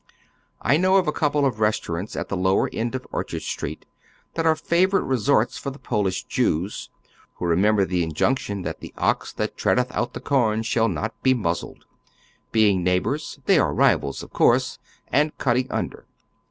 [0.63, 3.85] I know of a couple of restaurants at the lower end of Orchard Street
[4.33, 6.89] that are favorite I'esorts for the Polish Jews,
[7.35, 11.35] who remember the injunction that the ox that treadeth out the corn shall not be
[11.35, 11.85] muzzled.
[12.51, 14.79] Being neighboi's, they are rivals of course,
[15.09, 16.07] and cutting under.